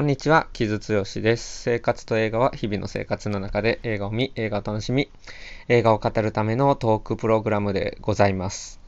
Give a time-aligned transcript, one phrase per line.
[0.00, 1.60] こんにちは、木津剛です。
[1.60, 5.10] 生活と映画は日々の生活の中で映画を見、映画を楽しみ、
[5.68, 8.80] 映画を語るためのトークプログラムでございます。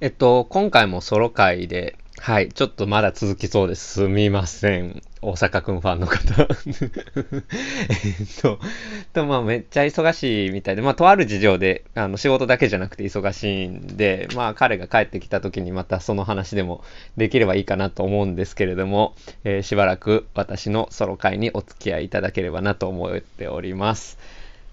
[0.00, 2.48] えっと、今回もソロ会ではい。
[2.48, 4.00] ちょっとまだ続きそうです。
[4.00, 5.02] すみません。
[5.20, 6.40] 大阪くんファンの方。
[6.40, 6.46] え
[8.22, 8.58] っと、
[9.12, 16.82] と、まあ、めっちゃ忙しいみたいで、まあ、とある事情で、あの、仕事だけじゃなくて忙しいんで、まあ、彼が帰ってきた時にまたその話でも
[17.18, 24.16] できればいいかなと思うんですけれども、えー、しばらく私のソロ会にお付き合いいただければなと思っております。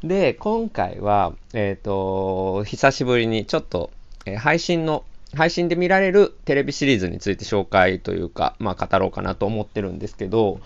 [0.05, 3.91] で、今回は、えっ、ー、と、久しぶりにちょっと、
[4.25, 5.03] えー、配信の
[5.35, 10.59] 配信で見られるテレビシリーズについて紹介というか、まあ語ろうかなと思ってるんですけど、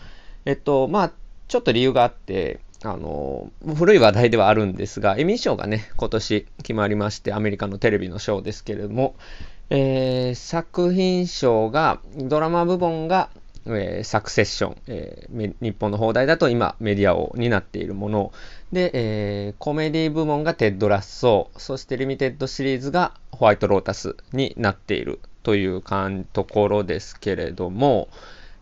[0.46, 1.12] えっと、まあ、
[1.48, 9.16] ちょっと理由があって、あの、古い話題ではあるんですが、エミー賞がね、今年決まりまして、アメリカのテレビの賞ですけれども、
[9.70, 13.30] えー、作品賞が、ドラマ部門が、
[13.68, 18.32] えー、サクセッション、えー、日本の邦題だと今メディア王になっているもの。
[18.72, 25.82] で、えー、コメディ部門がテッドラッソーそしてリミテッドシリーズがホワイトロータスになっているという
[26.34, 28.10] ところですけれども。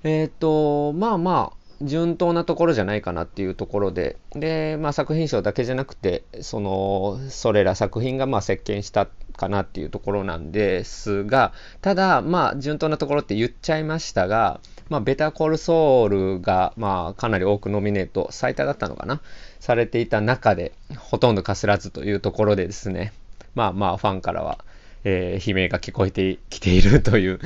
[0.06, 19.22] えっ、とまあまあ順当なところじゃないかなっていうところで、で、まあ作品賞だけじゃなくて、その、それら作品がまあ席巻したかなっていうところなんですが、ただ、まあ順当なところって言っちゃいましたが、まあベタコールソウルがまあかなり多くノミネート、最多だったのかな
[19.60, 23.14] されていた中で、ほとんどかすらずというところでですね、
[23.56, 24.60] まあまあファンからは、
[25.04, 27.40] えー、悲鳴が聞こえてきているという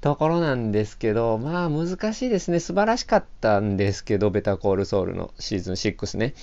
[0.00, 2.58] ところなんですけど、まあ難しいですね。
[2.58, 6.34] 素晴らしかったんですけど、ベタコールソウルのシーズン6ね。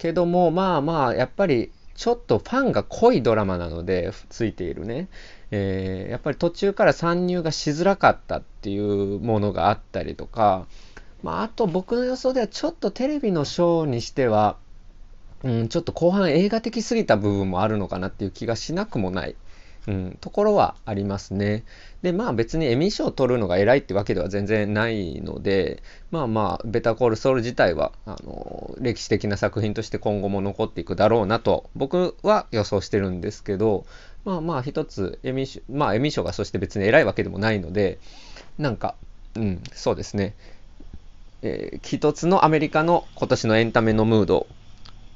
[0.00, 5.08] けども、まあまあ、やっぱりちょっとファンが濃いドラマなので、ついているね。
[5.50, 10.66] えー、やっぱり途中から参入がしづらかったっていうものがあったりとか、
[11.22, 14.56] まあ、あと僕の予想ではちょっとテレビのショーにしては、
[15.42, 19.36] うん、ちょっと後半映画的すぎた部分もあるのかなっていう気がしなくもない。
[19.86, 21.64] うん、ところはありますね。
[22.02, 33.86] で、まあ別にエミー賞を取るのが偉いってわけでは全然ないので、まあまあ、ベタコールソウル自体は、あの、歴史的な作品として今後も残っていくだろうなと、僕は予想してるんですけど、
[34.24, 37.98] まあまあ一つ、エミー賞、まあエミー賞がそして別に偉いわけでもないので、
[38.58, 38.94] なんか、
[39.36, 40.34] うん、そうですね。
[41.42, 44.46] えー、一つのアメリカの今年のエンタメのムード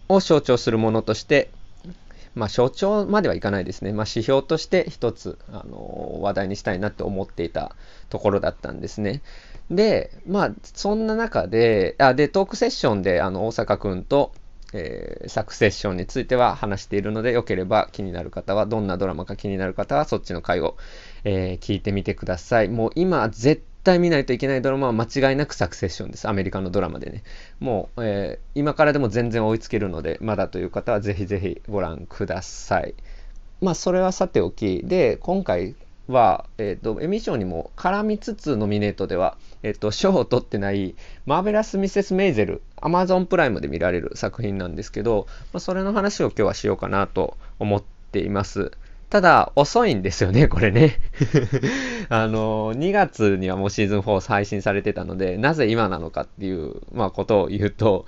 [0.09, 1.51] を象徴するものとして、
[2.34, 3.93] まあ、象徴まではいかないですね。
[3.93, 7.75] まあ、指標として一つ、あの話題にしたいなって思っていた
[8.09, 9.22] ところだったんですね。
[9.71, 14.33] で、まあ、そんな中で、あで、トークセッションで、あの、大阪くんと、
[14.73, 20.77] えー、サクセッションについては話しているので、よければ気になる方は、どんなドラマか気になる方は、そっちの回を、
[21.23, 22.69] えー、聞いてみてください。
[22.69, 26.28] もう今、絶対見ないといけないドラマは間違いなくサクセッションです。
[26.28, 27.22] アメリカのドラマでね。
[27.61, 32.94] もう、えー、今からでも全然追いつけるので、まだという方はぜひぜひご覧ください。
[33.61, 35.77] まあ、それはさておき、で、今回
[36.09, 40.94] は、えっ、ー、と、エミー賞にも絡みつつノミネートでは、えっ、ー、と、賞を取ってない
[41.27, 48.73] マーベラス・ミセス・メイゼル、アマゾンプライムで見られる作品なんですけど、まあ、それの話を今日はしようかなと思っています。
[49.15, 50.99] ただ、遅いんですよね、 これね。
[52.11, 58.07] あの、2月にはもうシーズン4配信されてたので、なぜ今なのかっていう、まあ、ことを言うと、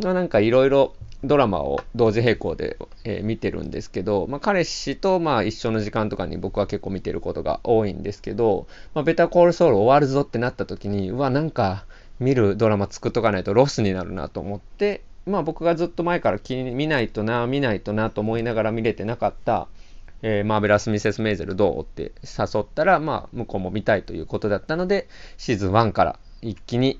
[0.00, 0.94] まあ、なんかいろいろ
[1.24, 11.84] ドラマを同時並行で、えー、見てるんですけど、まあ、彼氏とまあ一緒の時間とかに僕は結構見てることが多いんですけど、まあ、ベタコールソウル終わるぞってなった時に、うわ、なんか
[12.20, 19.66] 見るドラマ作っとかないとロスになるなと思って、まあ僕がずっと前から気に見ないとな、見ないとなと思いながら見れてなかった、
[20.26, 26.98] えー、マーベラス・ミセス・メイゼルどうって誘ったら、まあ、向こうも見たいということだったので、シーズン1から一気に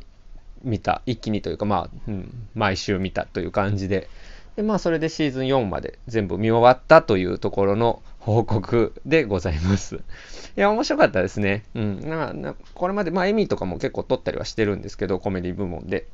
[0.62, 4.10] 見た、一気にというか、まあ、うん、毎週見たという感じで、
[4.56, 9.96] で、まあ、それでシーズン4まで全部見終わったというところの報告でございます。
[10.56, 11.64] いや、面白かったですね。
[11.74, 12.00] うん。
[12.00, 16.08] ななこれまで、まあ、エミーとかも結構撮ったりはしてるんですけど、コメディ部門で。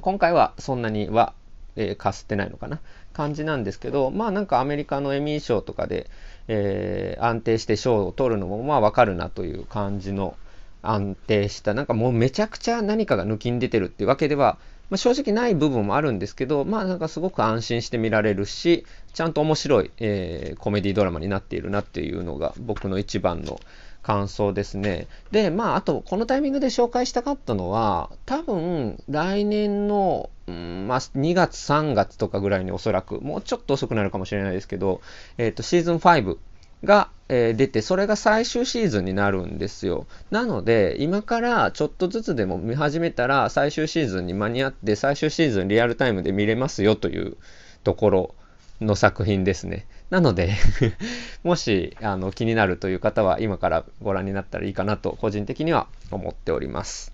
[0.00, 1.34] 今回はそんなには
[1.76, 2.80] えー、かすってないのかな？
[3.12, 6.10] 感じなんですけどまあなんかアメリカのエミー賞とかで、
[6.48, 10.36] えー、安定して賞を取るのもまあわかるなという感じの
[10.82, 14.58] 安定したなんかもうめちゃくちゃ何かが抜きん出てるっていうわけでは、
[14.90, 23.60] まあ、正直ない部分もあるんですけどまあなんかすごく安心して見られるしちゃんと面白い、えー、コメディドラマになっているなっていうのが僕の一番の
[24.04, 25.08] 感想ですね。
[25.32, 35.00] で、まあ、あと、このタイミングで紹介したかったのは、多分、来年の、うん、まあ、2月、3月とかぐらいにおそらく、もうちょっと遅くなるかもしれないですけど、
[35.38, 36.36] えっ、ー、と、シーズン5
[36.84, 40.06] が、えー出て、それが最終シーズンになるんですよ。
[40.30, 47.38] なので、今からちょっとずつでも見始めたら、最終シーズンに間に合って、最終シーズンリアルタイムで見れますよという
[47.84, 48.34] ところ
[48.82, 49.86] の作品ですね。
[50.10, 50.54] なので
[51.42, 57.12] もしあの気になるという方は、今からご覧になったらいいかなと、個人的には思っております。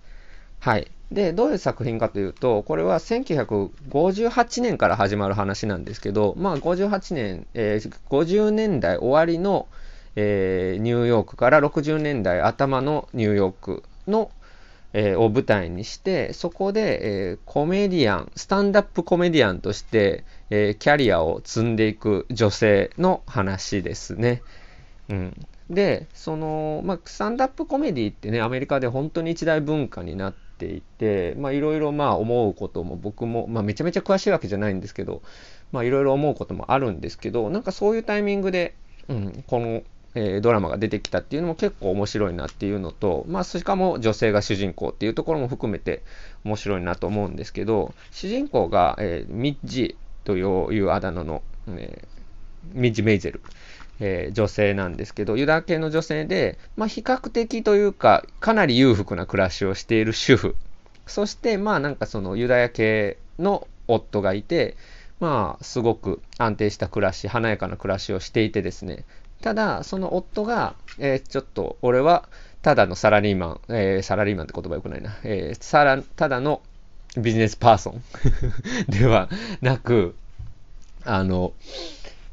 [0.61, 0.91] はい。
[1.11, 9.67] で、どういう作品かというと、これは1958年から始まる話なんですけど、まあ58年、えー、50年代終わりの、
[10.15, 14.31] えー、ニューヨークから60年代頭のニューヨークの、
[14.93, 24.43] えー、を舞台にして、そこで、えー、コメディアン、スタンダップコメディアンとして、えキャリアを積んでいく女性の話ですね。
[25.09, 35.23] うん、で、その、まあ、スタンダップコメディってね、アメリカで本当に一大文化になっていて、まあ、いろいろまあ思うことも僕も、まあ、めちゃめちゃ詳しいわけじゃないんですけど、
[35.71, 38.75] まあ、いろいろ思うこともあるんですけど、なんかそういうタイミングで、
[39.09, 39.83] うん、この
[40.15, 46.03] えー、ドラマが出てきたっていうのも結構面白いなっていうのと、まあ、しかも女性が主人公っていうところも含めて
[46.45, 53.41] 面白いなと思うんですけど、主人公が、えー、ミッジというあだ名の、えー、ミッジ・メイゼル、
[54.01, 60.57] えー、女性なんですけど、ユダヤ系の女性で、まあ、比較的というか、かなり裕福な暮らしをしている主婦。
[61.07, 64.77] そして、まあなんかそのユダヤ系の夫がいて、
[65.19, 69.05] まあ、すごく安定した暮らし、華やかな暮らしをしていてですね、
[69.43, 72.29] ただ、その夫が、えー、ちょっと、俺は、
[72.63, 76.61] ただのサラリーマン、えー、サラリーマンって言葉よくないな、えー、さら、ただの
[77.17, 78.03] ビジネスパーソン
[78.89, 79.29] では
[79.63, 80.15] なく、
[81.05, 81.53] あの、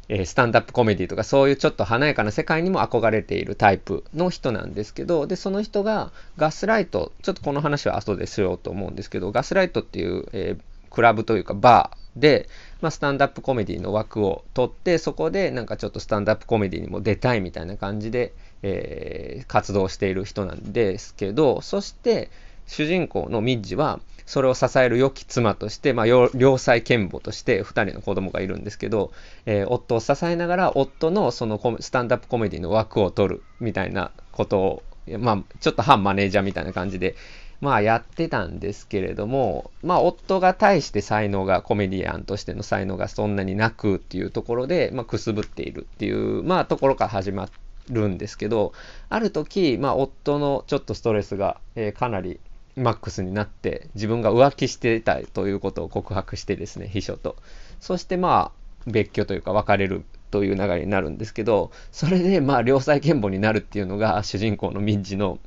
[0.10, 12.50] えー、スタンダップコメディとかそういうちょっと華やかな世界にも憧れているタイプの人なんですけど、で、その人がガスライト、ちょっとこの話は後でしようと思うんですけど、ガスライトっていう、えー、クラブというかバーで、
[12.82, 22.30] まあ、スタンダップコメディの枠を取って、そこでなんかちょっとスタンダップコメディにも出たいみたいな感じで、えー、活動している人なんですけど、そして
[22.66, 29.14] 主人公のミッジは、それを支える良き妻として、まあ、良妻賢母として2人の子供がいるんですけど、
[29.46, 34.84] えー、夫を支えながら夫のそのスタンダップコメディの枠を取るみたいなことを、
[35.18, 37.16] まあ、ちょっと反マネージャーみたいな感じで
[37.60, 47.50] まあやってたんですけれども、まあ夫が対して才能が、コメディアンとしての才能がそんなになくっていうところで、まあくすぶっているっていう、まあところから始ま
[47.90, 48.74] るんですけど、
[49.10, 52.40] ある時、まあ夫のちょっとストレスが、えー、かなり
[52.76, 57.36] マックスになって、自分が浮気していたということを告白してですね、秘書と。
[57.80, 65.40] そしてまあ、別居というか別れるという流れになるんですけど、それでまあ、良妻賢母になるっていうのが主人公の民事の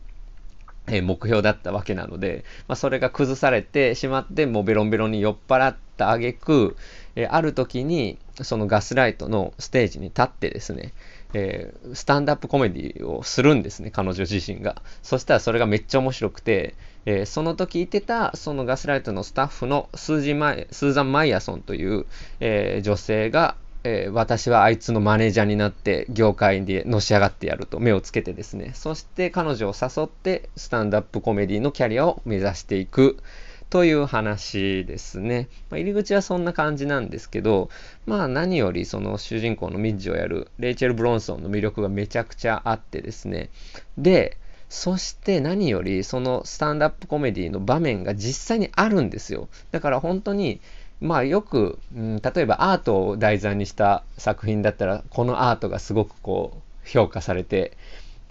[0.90, 6.76] え目標だったわけなので、まあ、それが崩されてしまって、もうベロンベロンに酔っ払った挙句、
[7.16, 10.92] えある時に、そのガスライトのステージに立ってですね、
[11.32, 14.82] えー、スタンダップコメディをするんですね、彼女自身が。
[15.02, 16.74] そしたらそれがめっちゃ面白くて、
[17.06, 22.06] えー、その時いてた、そのガスライトのスタッフのスージマイスーザン・マイヤソンという、
[22.40, 33.16] えー、女性が、えー、私はあいつのマネージャーになって業界でのし上がってやると目をつけてですね、そして彼女を誘ってスタンダップコメディのキャリアを目指していく
[33.70, 35.48] という話ですね。
[35.70, 37.70] まあ、入り口はそんな感じなんですけど、
[38.04, 43.48] まあ何よりその主人公のミッジをやるレイチェル・ブロンソンの魅力がめちゃくちゃあってですね。
[43.96, 44.36] で、
[44.68, 49.48] そして何よりそのスタンダップコメディの場面が実際にあるんですよ。
[49.70, 50.60] だから本当に
[51.00, 57.76] まあよく、うん、例えばアートを題材にした作品だったら、このアートがすごくこう、評価されて、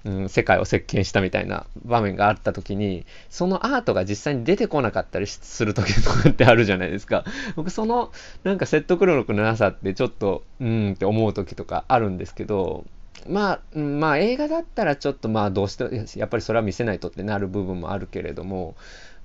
[0.06, 7.26] うん、世界を席巻したみたいな場面があった時に、そのアートが実際に出てこなかったりする時とかってあるじゃないですか。
[7.56, 8.12] 僕その
[8.44, 12.86] なんか説得力のなさってちょっと、うんって思う時とかあるんですけど、
[13.28, 18.76] まあ、まあ映画だったらちょっとまあどうして、やっぱりそれは見せないとってなる部分もあるけれども、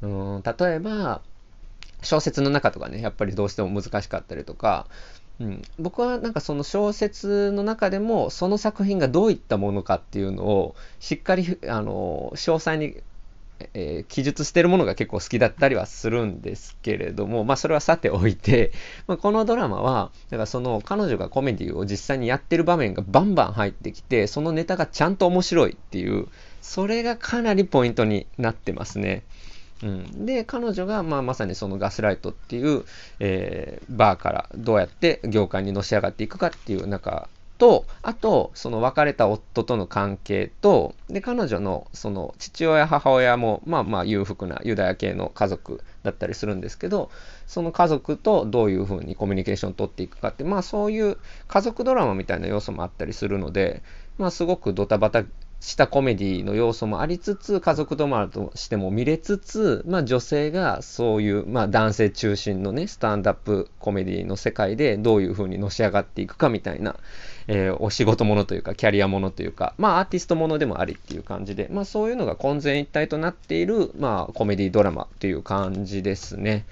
[0.03, 1.21] うん、例えば、
[2.05, 4.87] 小説の中とかね、やっぱりどうしても難しかったりとか、
[5.41, 13.03] うん、僕はなんかその小説の中でもその作品がどういったものかっていうのをしっかりあの詳細に、
[13.75, 18.71] えー、記述してるものが結構好きだったりはするんですけれども、まあそれはさておいて、
[19.09, 26.29] まあ、このドラマは、だからその彼女がコメディを実際にやってる場面がバンバン入ってきて、そのネタがちゃんと面白いっていう、
[26.63, 29.25] それがかなりポイントになってますね。
[29.85, 32.85] うん、で、彼女が、まあ、まさにそのガスライトっていう、
[33.21, 47.11] えー、バーからどうやって業界にのし上がっていくかっていう中と、あと、その別れた夫との関係と、で、彼女のその父親、母親も、まあまあ裕福なユダヤ系の家族だったりするんですけど、
[47.47, 53.83] その家族とどういうふうにコミュニケーションを取っていくかって、まあそういう家族ドラマみたいな要素もあったりするので、
[54.19, 55.25] まあ、すごくドタバタ
[55.65, 66.97] したコメディの要素もありつつ、家族ドラマとしても見れつつ、まあ女性がそういう、まあ男性中心のね、スタンダップコメディの世界でどういう風にのし上がっていくかみたいな、
[67.47, 76.67] えー、お仕事ものというか、キャリアものというか、まあアーティストものでもありっていう感じで、まあそういうのが混然一体となっている、まあコメディドラマっていう感じですね。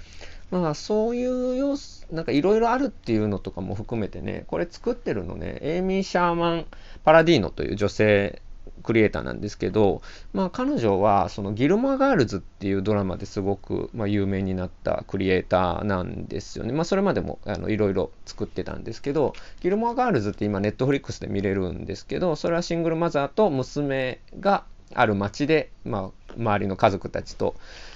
[0.51, 6.65] まあそういう要素、なんかいろいろあるっていうのとかも含めてね、これ作ってるのね、エイミー・シャーマン・
[7.03, 8.42] パラディーノという女性
[8.83, 10.01] クリエイターなんですけど、
[10.33, 16.73] まあ、彼女はそのギルモアガールズっていうドラマですごく、まあ、有名になったクリエイターなんですよね。
[16.73, 27.55] まあ、それまでもいろいろ作ってたんですけど、ギルモアガールズって今ネットフリックスで見れるんですけど、それはシングルマザーと娘がある街で、まあ、周りの家族たちと、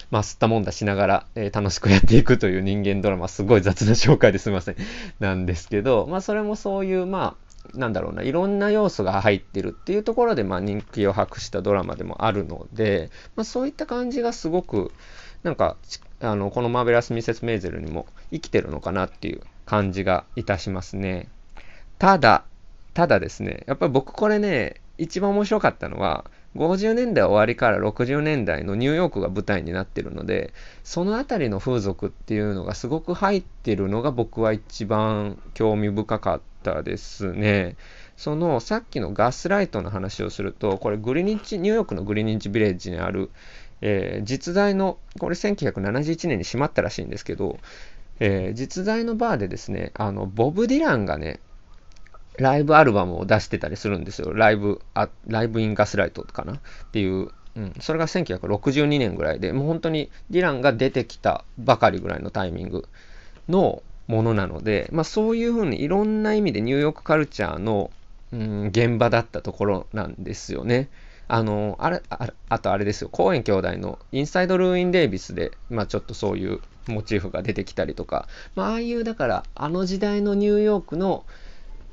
[0.09, 4.75] まあ、吸ったもんだしながら、えー、楽しくやっていくという人間ドラマ、すごい雑な紹介ですいません。
[5.19, 14.91] なんですけど、まあ、それもそういう、まあ、なんだろうな、いろんな要素が入ってるっていうところで、まあ、人気を博したドラマでもあるので、まあ、そういった感じがすごく、
[15.43, 15.77] なんか、
[16.21, 21.29] あの、このマーベラス・ミセス・メイゼルにも生きてるのかなっていう感じがいたしますね。
[21.99, 22.43] ただ、
[22.93, 37.75] ただですね、やっぱり僕これね、一番面白かったのは、50年代終わりから60年代のニューヨークが舞台になってるので、その辺りの風俗っていうのがすごく入ってるのが僕は一番興味深かったですね。
[38.15, 43.29] そのさっきのガスライトの話をすると、これグリニッチ、ニューヨークのグリニッチビレッジにある、
[43.81, 47.59] えー、実在の、これ1971年に閉まったらしいんですけど、
[48.19, 51.39] えー、実在のバーでですね、あの、ボブ・ディランがね、
[52.37, 54.33] ライブアルバムを出してたりするんですよ。
[54.33, 56.53] ライブ、あライブインガスライトかな？
[56.53, 56.59] っ
[56.91, 62.87] ていう、うん、それが1962年ぐらいで、もう本当にディランが出てきたばかりぐらいのタイミング
[63.49, 67.91] のものなので、まあそういうふうにいろんな意味でニューヨークカルチャーの、
[68.33, 70.89] うん、現場だったところなんですよね。
[71.27, 81.25] あの、あれ、ああとあれですよ、コーエン兄弟のインサイド・ルーイン・デイビスで、まあちょっとそういうモチーフが出てきたりとか、まあああいう、だから、あの時代のニューヨークの、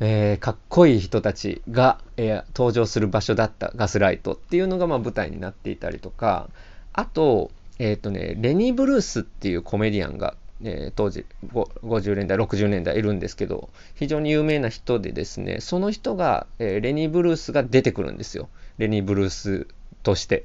[0.01, 6.49] えー、かっこいい人たちが、えー、登場する場所だったガスライトっていうのがまあ舞台になっていたりとか、
[6.93, 18.49] あと、えっ、ー、とね、レニー・ブルースっていうコメディアンが、えー、当時50年代、60年代いるんですけど、非常に有名な人でですね、その人が、えー、レニー・ブルースが出てくるんですよ。
[18.79, 19.67] レニー・ブルース
[20.03, 20.45] として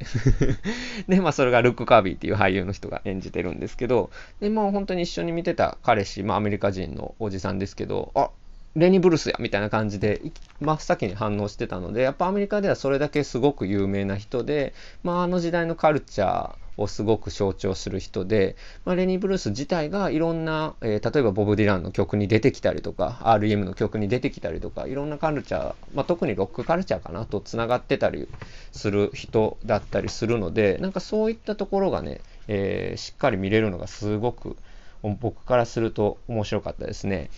[1.08, 8.30] で、まあ、それがルック・カービーっていう俳優の人が演じてるんですけど、で、まあ、本当に一緒に見てた彼氏、まあ、アメリカ人のおじさんですけど、あ、
[8.75, 10.22] レニー・ブルースやみたいな感じで
[10.62, 14.74] 真っ先に反応してたのでやっぱアメリカではそれだけすごく有名な人で、
[15.04, 18.56] まあ、あの時代のカルチャーをすごく象徴する人で、
[18.86, 28.28] まあ、レニー・ブルース自体がいろんな、えー、例えばボブ・ディランの曲に出てきたりとか REM の曲に出てきたりとかいろんなカルチャー、まあ、特にロックカルチャーかなとつながってたり
[28.72, 34.58] する人だったりするのでなんかそういったところがね、えー、しっかり見れるのがすごく
[35.20, 37.30] 僕からすると面白かったですね。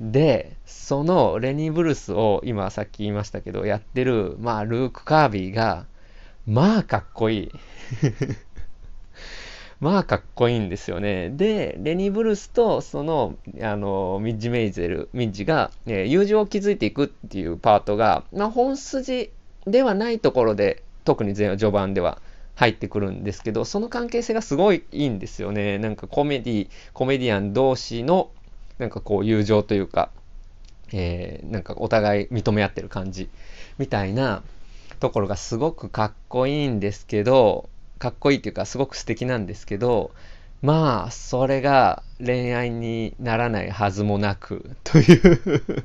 [0.00, 5.86] で、そのレニー・ブルースを今さっき言いましたけど、やってる、まあ、ルーク・カービーが、
[6.46, 7.52] まあ、かっこいい。
[9.80, 11.30] まあ、かっこいいんですよね。
[11.30, 19.30] で、レニー・ブルースと、その、あの、ミッジ・メイゼル、ミッジが、えー、友情を築いていくっていうパートが、まあ、本筋
[19.66, 22.20] ではないところで、特に前序盤では
[22.56, 25.78] 入ってくるんですけど、その関係性がすごいいいんですよね。
[25.78, 28.30] なんかコメディ、コメディアン同士の
[28.78, 30.10] なんかこう友情というか、
[30.92, 33.28] えー、なんかお互い認め合ってる感じ
[33.78, 34.42] みたいな
[34.98, 40.12] ところがすごくかっこいいんですけど、かっこいいっていうかすごく素敵なんですけど、
[40.62, 45.84] まあ、それが恋愛にならないはずもなく、 という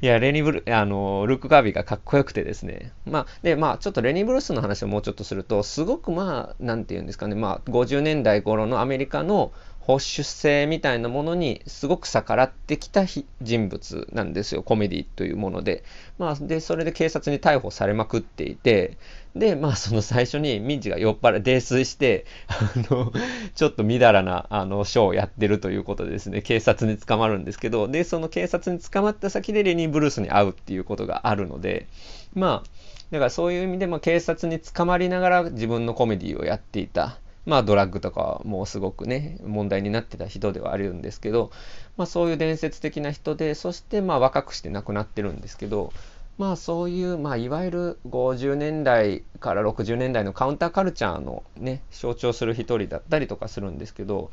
[0.00, 2.92] いや、レニブル、あの、ルック・ガービーがかっこよくてですね。
[3.04, 9.52] まあ、で、まあ、ちょっとレニー・ブルースの話をもうちょっとすると、すごくまあ、なんて言うんですかね、まあ、50年代頃のアメリカの
[9.84, 13.04] 保守性みたいなものにすごく逆らってきた
[13.42, 15.82] 人物なんですよ、コメディというもので。
[16.18, 18.96] まあ、で、それで警察に逮捕されまくっていて、
[19.34, 23.12] で、まあ、その最初に民事が酔っ払い、泥酔して、あの、
[23.56, 31.88] ちょっとみだらな、あの、ショーをやってるということでですね、警察に捕まるんですけど、で、その警察に捕まった先でレニー・ブルースに会うっていうことがあるので、
[32.34, 32.68] まあ、
[33.10, 37.18] だからそういう意味でも警察に捕まりながら自分のコメディをやっていた。
[37.44, 41.50] まあドラッグとかもすごくね、問題になってた人ではあるんですけど、
[41.96, 45.92] まあそういう伝説的な人で、そしてまあ若くして亡くなってるんですけど、
[46.38, 54.30] まあそういう、まあいわゆる50年代から60年代のカウンターカルチャーのね、象徴する一人だったりとかするんですけど、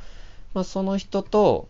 [0.53, 1.67] まあその人と、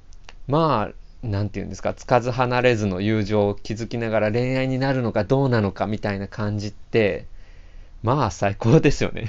[0.48, 7.28] まあなんて言うんですか、つかず離れずの友情を築きながら恋愛になるのかどうなのかみたいな感じって、
[8.02, 9.28] まあ最高ですよね。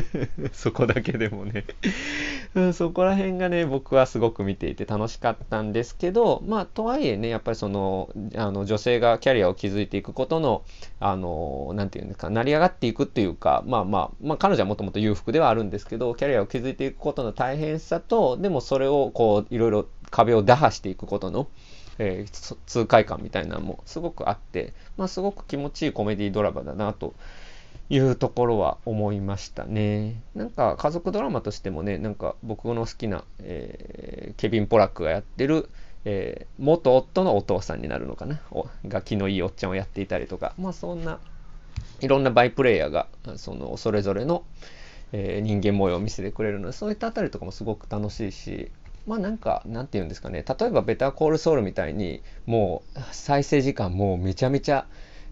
[0.52, 1.64] そこだけでもね。
[2.54, 10.64] うん、そこら辺がね、僕はすごく見ていて楽しかったんですけど、まあとはいえね、やっぱりその、あの女性がキャリアを築いていくことの、
[10.98, 21.46] あの、なんていうんですか、成り上がっていくっていうか、まあまあ、まあ彼女はもともと裕福ではあるんですけど、キャリアを築いていくことの大変さと、でもそれをこう、いろいろ壁を打破していくことの、
[21.98, 27.14] えー、痛快感みたいなのもすごくあって、まあすごく気持ちいいコメディドラマだなと
[27.90, 30.22] いうところは思いましたね。
[30.34, 35.68] なんか家族ドラマとしてもね、なんか僕の好きな、えー、ケビン・ポラックがやってる、
[36.04, 38.40] えー、元夫のお父さんになるのかな？
[38.86, 41.18] が気のいいおっちゃんをやっていたりとか、まあそんな
[42.00, 44.44] いろんなバイプレイヤーがそのそれぞれの、
[45.12, 48.70] えー、人間模様を見せてくれるので、そういったあたりとかもすごく楽しいし、
[49.06, 54.86] まあなんか、なんて言うんですかね、例えばベターコールソウルみたいに、もう再生時間もうめちゃめちゃ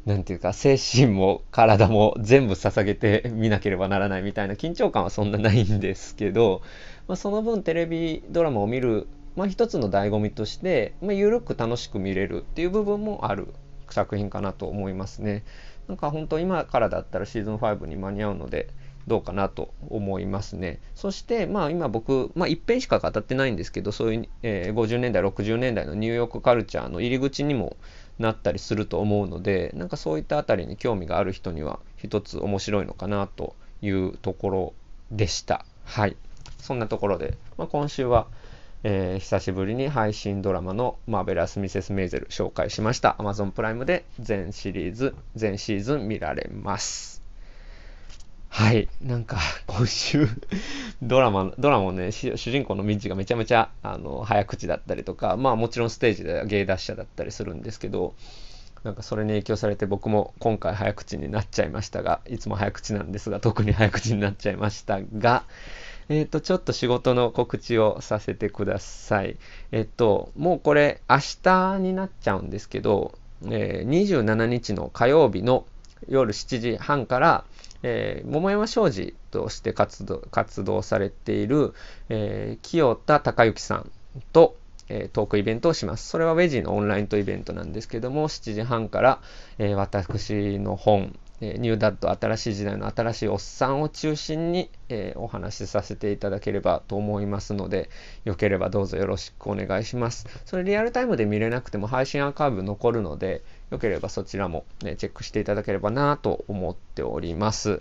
[0.09, 6.63] なんていうか、精神も体も全部捧げて見なければならないみたいな緊張感はそんなないんですけど、
[7.09, 13.49] まあ、その分テレビドラマを見る、まあ、一つの醍醐味として、まあ、緩く楽しく見れるっていう部分もある
[13.91, 15.45] 作品かなと思いますね。
[15.89, 18.71] なんか本当今からだったらシーズン5に間に合うので、
[19.09, 20.81] どうかなと思いますね。
[20.95, 27.77] そして、まあ今僕、まあ一遍しか語ってないんですけど、そういう、えー、50年代、60年代のニューヨークカルチャーの入り口にも
[28.19, 34.73] なったりすると思うので、なんかそういったあたりに興味がある人には一つ面白いのかなというところ
[35.11, 35.65] でした。
[35.85, 36.17] はい。
[36.59, 38.27] そんなところで、まあ、今週は、
[38.85, 43.17] えー、久しぶりに配信ドラマのマーベラス・ミセス・メイゼル紹介しました。
[43.19, 47.18] Amazon プライムで全シリーズ、全シーズン見られます。
[48.49, 48.89] はい。
[49.03, 50.27] なんか、 今週
[51.03, 58.15] ドラマ、ドラマね、主人公のミンチがめちゃめちゃ、あの、早口だったりとか、まあもちろんステージでは芸達者だったりするんですけど、
[58.85, 65.45] なんかそれに影響されて僕も今回早口になっちゃいましたが、いつも早口なんですが、特に早口になっちゃいましたが、
[66.09, 69.37] えっ、ー、と、ちょっと仕事の告知をさせてください。
[69.73, 75.67] えっ、ー、と、もうこれ明日になっちゃうんですけど、えー、27日の火曜日の
[76.09, 77.45] 夜7時半から、
[77.83, 81.75] えー、桃山商事として活動活動されている、
[82.09, 83.91] えー、清田隆之さん
[84.33, 84.57] と、
[84.89, 86.09] えー、トークイベントをします。
[86.09, 89.21] それはウェジのオンラインとイベントなんですけども、7時半から、
[89.59, 97.91] えー、私の本、えニューダッド新しい時代の新しいおっさんを中心に、えー、お話しさせていただければと思いますので、
[98.25, 100.27] よければどうぞよろしくお願いします。
[100.45, 107.81] それリアルタイムで見れなくても配信アーカイブ残るので、よければそちらも、ね、チェックしていただければなと思っております。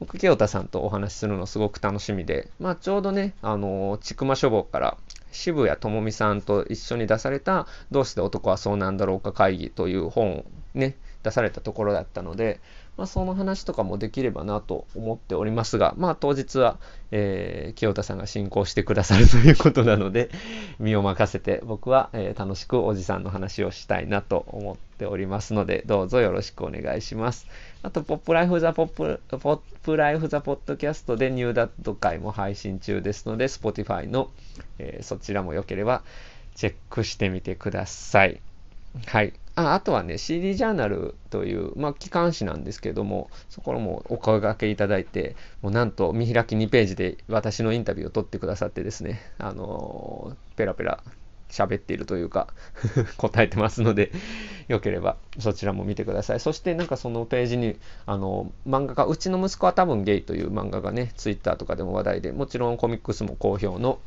[0.00, 4.96] 僕、清田さんとお話しするのすごく楽しみで、まあ、ちょうどね、あの、ちくま書房から
[5.30, 12.60] 渋谷智美さんと一緒に出された、どうして男はそうなんだろうか会議という本をね、出されたところだったので、
[12.96, 16.78] まあ、その話とかもできればなと思っておりますが、まあ、当日は、
[17.10, 20.30] えー、清田さんが進行してくださるということなので、
[20.78, 27.48] 身を任せて僕は、えー、楽しくおじさんの話をしたいなと思っておりますので、どうぞよろしくお願いします。
[27.82, 34.30] あと、ポップライフザポップ、ポップライフザポッドキャストでニューダット会も配信中ですので、Spotify の、
[34.78, 36.02] えー、そちらも良ければ
[36.54, 38.40] チェックしてみてください。
[39.06, 39.32] はい。
[39.56, 51.02] ああとはね、CD ジャーナルという、まあ、機関誌なんですけども、そこもお声掛けいただいて、もうなんと見開き2ページで私のインタビューを取ってくださってですね、あのー、ペラペラ
[51.50, 52.48] 喋っているというか
[53.16, 54.10] 答えてますので
[54.66, 56.40] よければそちらも見てください。
[56.40, 64.00] そしてなんかそのページに、あの、漫画家、うちの息子は多分ゲイという漫画がね、ツイッターとかでも話題で、もちろんコミックスも好評の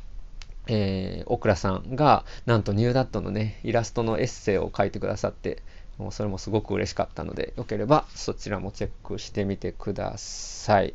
[0.68, 5.64] えー、オクラさんが、なんとニューダットのね、イラストのエッセイを書いてくださって、
[5.98, 10.94] もうそれもすごく嬉しかったので、よければそちらもチェックしてみてください。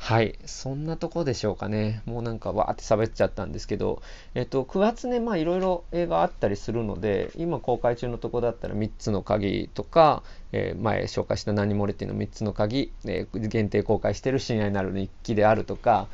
[0.00, 0.38] はい。
[0.46, 2.02] そんなとこでしょうかね。
[2.06, 4.00] もうなんかわーって喋っちゃったんですけど、
[4.34, 10.22] えっと、9月ね、まあいろいろ映画あったりするので、今公開中のとこだったら3つの鍵とか、
[10.52, 16.06] えー、前紹介した何漏れっていうの3つの鍵、えー、限定公開してる深夜になる日記であるとか、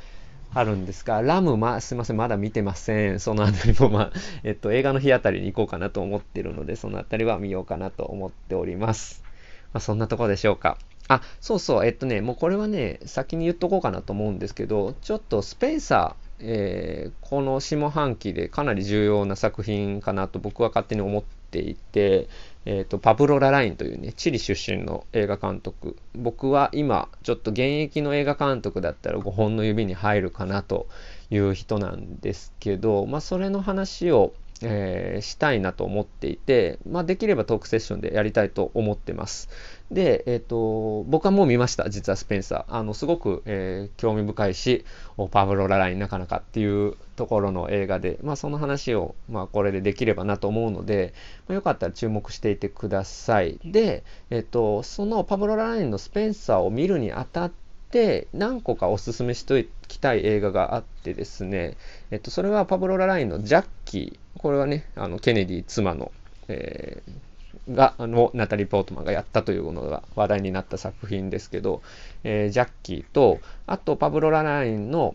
[0.55, 3.21] あるんですが、ラム、まあ、すいません、まだ見てません。
[3.21, 4.13] そのあたりも、まあ、
[4.45, 9.23] えっと、映画の日あたりに行こうかなと思ってるので、そのあたりは見ようかなと思っております。
[9.73, 10.79] まあ、そんなとこでしょうか。
[11.09, 22.29] あ、そうそう、えっとね、もうこれはね、先に言っとこうかなと思うんですけど、ちょっとスペンサー、えー、この下半期でかなり重要な作品かなと僕は勝手に思っていて、
[22.67, 25.97] えーと、パブロ・ララインというね、チリ出身の映画監督。
[26.15, 30.87] 僕は今、ちょっと現役の映画監督だったら5本の指に入るかなと
[31.31, 39.49] いう人なんですけど、まあ、それの話を、えー、したいなと思っていて、まあ、できればトークセッションでやりたいと思ってます。
[39.91, 42.75] で、えっ、ー、と、僕はもう見ました、実はスペンサー。
[42.75, 44.85] あの、すごく、えー、興味深いし、
[45.31, 51.13] パブロ・ララインなかなかっていうところの映画で、まあ、その話を、まあ、これでできればなと思うので、
[51.47, 53.59] まあ、よかったら注目していてください。
[53.65, 57.53] で、えっ、と、そのパブロ・ララインのスペンサーを見るにあたっ
[57.91, 61.77] て、何個かおすすめしておきたい映画があってですね、
[62.11, 64.24] えっと、それはパブロ・ララインのジャッキー。
[64.45, 66.13] これはね、あの、ケネディ妻の、
[66.49, 71.81] えーが、あの、ナタリー・ポートマンがやったというものが話題になった作品ですけど、
[72.25, 75.15] えー、ジャッキーと、あとパブロ・ラナインの、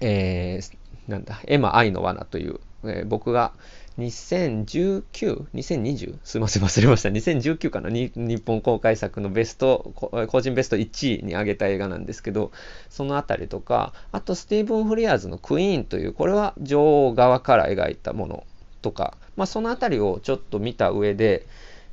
[0.00, 0.72] えー、
[1.06, 3.52] なんだ、エマ・愛の罠という、えー、僕が
[3.98, 6.16] 2019、2020?
[6.24, 7.10] すいません、忘れました。
[7.10, 7.90] 2019かな？
[7.90, 8.12] 日
[8.44, 12.50] 本公開作のベスト、個人ベスト1位に挙げた映画なんですけど、
[12.90, 18.44] そのあたりとか、あとスティーブン・フリアーズのクイーンという、これは女王側から描いたもの
[18.82, 21.46] とか、まあ、そのあたりをちょっと見た上で、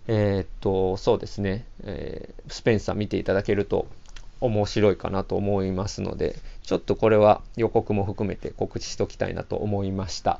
[0.08, 3.88] えー、っと、そうですね、えー、スペンサー見ていただけると
[4.42, 10.40] 面白いかなと思いますので、ちょっとこれは予告も含めて告知しときたいなと思いました。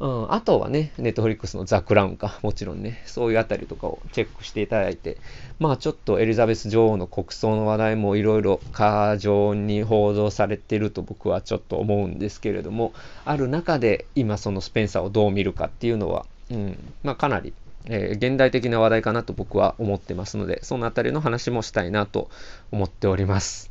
[0.00, 5.16] うん、あとはね、ネットフリックスのザ・クラウンか、もちろんね、そういうあたりとかをチェックしていただいて、
[5.60, 12.92] まあちょっとエリザベス女王の国葬の話題もいろいろ過剰に報道されてると僕はちょっと思うんですけれども、
[13.24, 17.52] ある中で今そのスペンサーをどう見るかっていうのは、うん、まあかなり、
[17.86, 22.28] えー、現代的な話題かなと僕は思ってますので、そのあたりの話もしたいなと
[22.72, 23.70] 思っております。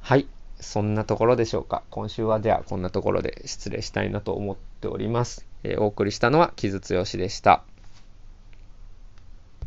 [0.00, 0.28] はい。
[0.60, 1.82] そんなところでしょうか。
[1.90, 5.46] 今週はではこんなところで失礼したいなと思っております。
[5.62, 7.64] えー、お送りしたのは木津剛でした。